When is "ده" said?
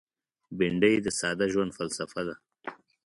2.27-2.35